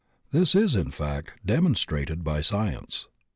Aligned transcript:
This 0.31 0.55
is, 0.55 0.75
in 0.75 0.89
fact, 0.89 1.33
demonstrated 1.45 2.23
by 2.23 2.41
science. 2.41 3.07